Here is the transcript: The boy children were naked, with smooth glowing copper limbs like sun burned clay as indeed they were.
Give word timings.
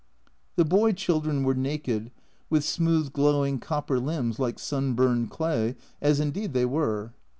The 0.55 0.65
boy 0.65 0.93
children 0.93 1.43
were 1.43 1.53
naked, 1.53 2.09
with 2.49 2.63
smooth 2.63 3.13
glowing 3.13 3.59
copper 3.59 3.99
limbs 3.99 4.39
like 4.39 4.57
sun 4.57 4.93
burned 4.93 5.29
clay 5.29 5.75
as 6.01 6.19
indeed 6.19 6.53
they 6.55 6.65
were. 6.65 7.13